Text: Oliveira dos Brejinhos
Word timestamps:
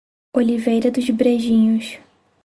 Oliveira 0.35 0.89
dos 0.89 1.07
Brejinhos 1.11 1.99